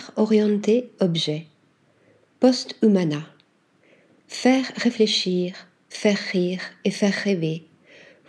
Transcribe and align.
Art 0.00 0.12
orienté 0.16 0.88
objet. 1.00 1.44
Post 2.38 2.74
humana. 2.82 3.22
Faire 4.28 4.64
réfléchir, 4.76 5.52
faire 5.90 6.16
rire 6.32 6.60
et 6.86 6.90
faire 6.90 7.12
rêver. 7.12 7.64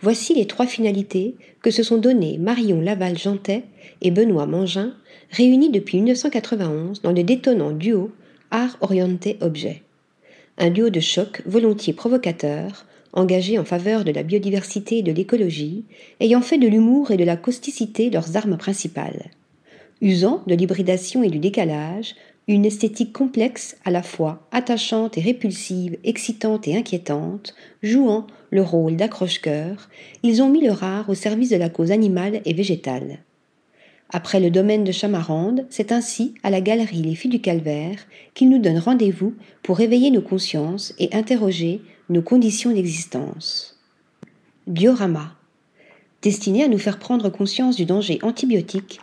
Voici 0.02 0.34
les 0.34 0.46
trois 0.46 0.66
finalités 0.66 1.34
que 1.62 1.70
se 1.70 1.82
sont 1.82 1.96
données 1.96 2.36
Marion 2.36 2.80
Laval-Jantet 2.82 3.62
et 4.02 4.10
Benoît 4.10 4.44
Mangin, 4.44 4.94
réunis 5.30 5.70
depuis 5.70 5.96
1991 5.98 7.00
dans 7.00 7.12
le 7.12 7.22
détonnant 7.22 7.70
duo 7.70 8.10
Art 8.50 8.76
orienté 8.82 9.38
objet. 9.40 9.82
Un 10.58 10.68
duo 10.68 10.90
de 10.90 11.00
choc 11.00 11.42
volontiers 11.46 11.94
provocateur, 11.94 12.84
engagé 13.14 13.58
en 13.58 13.64
faveur 13.64 14.04
de 14.04 14.12
la 14.12 14.24
biodiversité 14.24 14.98
et 14.98 15.02
de 15.02 15.12
l'écologie, 15.12 15.84
ayant 16.20 16.42
fait 16.42 16.58
de 16.58 16.68
l'humour 16.68 17.12
et 17.12 17.16
de 17.16 17.24
la 17.24 17.38
causticité 17.38 18.10
leurs 18.10 18.36
armes 18.36 18.58
principales 18.58 19.30
usant 20.02 20.42
de 20.46 20.54
l'hybridation 20.54 21.22
et 21.22 21.30
du 21.30 21.38
décalage, 21.38 22.16
une 22.48 22.66
esthétique 22.66 23.12
complexe 23.12 23.76
à 23.84 23.90
la 23.90 24.02
fois 24.02 24.46
attachante 24.50 25.16
et 25.16 25.20
répulsive, 25.20 25.96
excitante 26.04 26.66
et 26.66 26.76
inquiétante, 26.76 27.54
jouant 27.82 28.26
le 28.50 28.62
rôle 28.62 28.96
d'accroche-cœur, 28.96 29.88
ils 30.24 30.42
ont 30.42 30.50
mis 30.50 30.60
le 30.60 30.72
rare 30.72 31.08
au 31.08 31.14
service 31.14 31.50
de 31.50 31.56
la 31.56 31.68
cause 31.68 31.92
animale 31.92 32.42
et 32.44 32.52
végétale. 32.52 33.20
Après 34.10 34.40
le 34.40 34.50
domaine 34.50 34.84
de 34.84 34.92
Chamarande, 34.92 35.66
c'est 35.70 35.92
ainsi 35.92 36.34
à 36.42 36.50
la 36.50 36.60
galerie 36.60 37.02
Les 37.02 37.14
Filles 37.14 37.30
du 37.30 37.40
Calvaire 37.40 38.06
qu'ils 38.34 38.50
nous 38.50 38.58
donnent 38.58 38.78
rendez-vous 38.78 39.34
pour 39.62 39.80
éveiller 39.80 40.10
nos 40.10 40.20
consciences 40.20 40.92
et 40.98 41.14
interroger 41.14 41.80
nos 42.10 42.20
conditions 42.22 42.72
d'existence. 42.72 43.80
Diorama. 44.66 45.36
Destiné 46.20 46.64
à 46.64 46.68
nous 46.68 46.78
faire 46.78 46.98
prendre 46.98 47.30
conscience 47.30 47.76
du 47.76 47.86
danger 47.86 48.18
antibiotique 48.22 49.00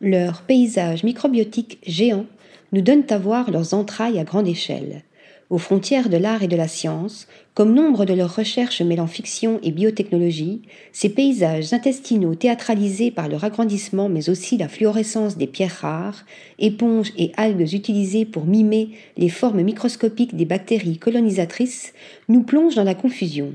leurs 0.00 0.42
paysages 0.42 1.02
microbiotiques 1.02 1.78
géants 1.84 2.26
nous 2.70 2.82
donnent 2.82 3.06
à 3.10 3.18
voir 3.18 3.50
leurs 3.50 3.74
entrailles 3.74 4.20
à 4.20 4.24
grande 4.24 4.46
échelle. 4.46 5.02
Aux 5.50 5.58
frontières 5.58 6.08
de 6.08 6.18
l'art 6.18 6.42
et 6.42 6.46
de 6.48 6.54
la 6.54 6.68
science, 6.68 7.26
comme 7.54 7.74
nombre 7.74 8.04
de 8.04 8.12
leurs 8.12 8.36
recherches 8.36 8.82
mêlant 8.82 9.08
fiction 9.08 9.58
et 9.62 9.72
biotechnologie, 9.72 10.62
ces 10.92 11.08
paysages 11.08 11.72
intestinaux 11.72 12.36
théâtralisés 12.36 13.10
par 13.10 13.28
leur 13.28 13.42
agrandissement 13.42 14.08
mais 14.08 14.28
aussi 14.30 14.56
la 14.56 14.68
fluorescence 14.68 15.36
des 15.36 15.46
pierres 15.48 15.78
rares, 15.80 16.26
éponges 16.60 17.12
et 17.16 17.32
algues 17.36 17.74
utilisées 17.74 18.26
pour 18.26 18.44
mimer 18.44 18.90
les 19.16 19.30
formes 19.30 19.62
microscopiques 19.62 20.36
des 20.36 20.44
bactéries 20.44 20.98
colonisatrices, 20.98 21.92
nous 22.28 22.42
plongent 22.42 22.76
dans 22.76 22.84
la 22.84 22.94
confusion. 22.94 23.54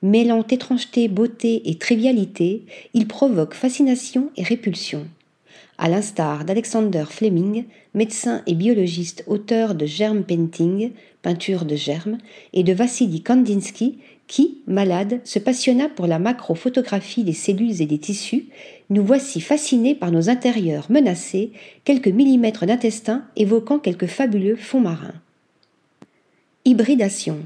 Mêlant 0.00 0.46
étrangeté, 0.48 1.08
beauté 1.08 1.68
et 1.68 1.74
trivialité, 1.74 2.62
ils 2.94 3.08
provoquent 3.08 3.54
fascination 3.54 4.30
et 4.36 4.44
répulsion 4.44 5.06
à 5.78 5.88
l'instar 5.88 6.44
d'Alexander 6.44 7.04
Fleming, 7.08 7.64
médecin 7.94 8.42
et 8.46 8.54
biologiste 8.54 9.24
auteur 9.26 9.74
de 9.74 9.86
Germ 9.86 10.24
Painting, 10.24 10.92
peinture 11.22 11.64
de 11.64 11.74
germes, 11.74 12.18
et 12.52 12.62
de 12.62 12.72
Vassili 12.72 13.22
Kandinsky, 13.22 13.98
qui, 14.26 14.62
malade, 14.66 15.20
se 15.24 15.38
passionna 15.38 15.88
pour 15.88 16.06
la 16.06 16.18
macrophotographie 16.18 17.24
des 17.24 17.32
cellules 17.32 17.82
et 17.82 17.86
des 17.86 17.98
tissus, 17.98 18.46
nous 18.90 19.04
voici 19.04 19.40
fascinés 19.40 19.94
par 19.94 20.10
nos 20.10 20.28
intérieurs 20.28 20.90
menacés, 20.90 21.52
quelques 21.84 22.08
millimètres 22.08 22.66
d'intestin 22.66 23.24
évoquant 23.36 23.78
quelques 23.78 24.06
fabuleux 24.06 24.56
fonds 24.56 24.80
marins. 24.80 25.14
Hybridation. 26.64 27.38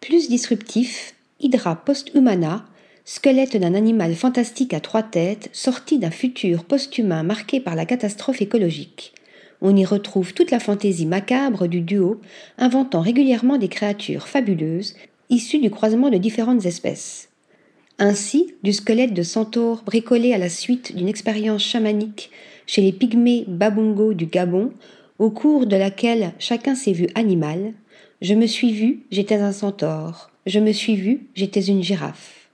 Plus 0.00 0.28
disruptif, 0.28 1.14
Hydra 1.40 1.76
post-humana 1.76 2.64
squelette 3.06 3.56
d'un 3.56 3.74
animal 3.74 4.16
fantastique 4.16 4.74
à 4.74 4.80
trois 4.80 5.04
têtes, 5.04 5.48
sorti 5.52 5.98
d'un 5.98 6.10
futur 6.10 6.64
post-humain 6.64 7.22
marqué 7.22 7.60
par 7.60 7.76
la 7.76 7.86
catastrophe 7.86 8.42
écologique. 8.42 9.14
On 9.62 9.76
y 9.76 9.84
retrouve 9.84 10.34
toute 10.34 10.50
la 10.50 10.58
fantaisie 10.58 11.06
macabre 11.06 11.68
du 11.68 11.80
duo, 11.80 12.20
inventant 12.58 13.00
régulièrement 13.00 13.58
des 13.58 13.68
créatures 13.68 14.26
fabuleuses, 14.26 14.96
issues 15.30 15.60
du 15.60 15.70
croisement 15.70 16.10
de 16.10 16.18
différentes 16.18 16.66
espèces. 16.66 17.28
Ainsi, 17.98 18.54
du 18.64 18.72
squelette 18.72 19.14
de 19.14 19.22
centaure 19.22 19.84
bricolé 19.84 20.34
à 20.34 20.38
la 20.38 20.48
suite 20.48 20.94
d'une 20.94 21.08
expérience 21.08 21.62
chamanique 21.62 22.30
chez 22.66 22.82
les 22.82 22.92
pygmées 22.92 23.44
babongo 23.46 24.14
du 24.14 24.26
Gabon, 24.26 24.72
au 25.20 25.30
cours 25.30 25.66
de 25.66 25.76
laquelle 25.76 26.32
chacun 26.40 26.74
s'est 26.74 26.92
vu 26.92 27.06
animal, 27.14 27.72
je 28.20 28.34
me 28.34 28.46
suis 28.46 28.72
vu, 28.72 29.04
j'étais 29.12 29.36
un 29.36 29.52
centaure, 29.52 30.32
je 30.44 30.58
me 30.58 30.72
suis 30.72 30.96
vu, 30.96 31.28
j'étais 31.36 31.62
une 31.62 31.84
girafe. 31.84 32.45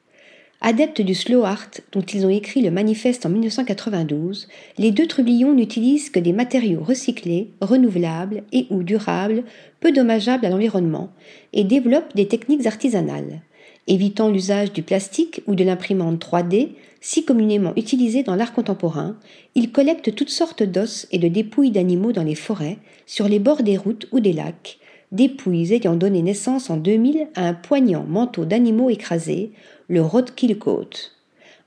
Adeptes 0.65 1.01
du 1.03 1.17
slow 1.17 1.43
art 1.43 1.71
dont 1.91 2.03
ils 2.03 2.25
ont 2.25 2.29
écrit 2.29 2.63
le 2.63 2.71
manifeste 2.71 3.27
en 3.27 3.31
1992, 3.31 4.47
les 4.79 4.93
deux 4.93 5.09
trublions 5.09 5.53
n'utilisent 5.53 6.09
que 6.09 6.21
des 6.21 6.33
matériaux 6.33 6.85
recyclés, 6.85 7.51
renouvelables 7.61 8.45
et 8.53 8.69
ou 8.71 8.85
durables, 8.85 9.43
peu 9.81 9.91
dommageables 9.91 10.47
à 10.47 10.51
l'environnement, 10.51 11.11
et 11.53 11.65
développent 11.65 12.15
des 12.15 12.29
techniques 12.29 12.67
artisanales. 12.67 13.41
Évitant 13.89 14.31
l'usage 14.31 14.73
du 14.73 14.85
plastique 14.85 15.43
ou 15.49 15.57
de 15.57 15.65
l'imprimante 15.65 16.25
3D, 16.25 16.69
si 17.01 17.25
communément 17.25 17.73
utilisée 17.77 18.23
dans 18.23 18.37
l'art 18.37 18.53
contemporain, 18.53 19.17
ils 19.57 19.73
collectent 19.73 20.15
toutes 20.15 20.31
sortes 20.31 20.63
d'os 20.63 21.09
et 21.11 21.19
de 21.19 21.27
dépouilles 21.27 21.73
d'animaux 21.73 22.13
dans 22.13 22.23
les 22.23 22.37
forêts, 22.37 22.79
sur 23.07 23.27
les 23.27 23.41
bords 23.41 23.65
des 23.65 23.77
routes 23.77 24.07
ou 24.13 24.21
des 24.21 24.33
lacs, 24.33 24.79
dépouilles 25.13 25.75
ayant 25.75 25.95
donné 25.95 26.23
naissance 26.23 26.71
en 26.71 26.77
2000 26.77 27.29
à 27.35 27.47
un 27.47 27.55
poignant 27.55 28.05
manteau 28.05 28.45
d'animaux 28.45 28.91
écrasés, 28.91 29.53
le 29.89 30.03
Roadkill 30.03 30.59
Coat, 30.59 30.91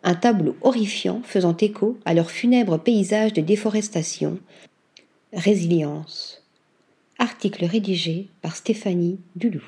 un 0.04 0.16
tableau 0.16 0.56
horrifiant 0.62 1.22
faisant 1.24 1.56
écho 1.58 1.98
à 2.06 2.14
leur 2.14 2.30
funèbre 2.30 2.80
paysage 2.80 3.34
de 3.34 3.42
déforestation. 3.42 4.40
Résilience. 5.34 6.44
Article 7.18 7.66
rédigé 7.66 8.28
par 8.42 8.56
Stéphanie 8.56 9.20
Dulou. 9.36 9.64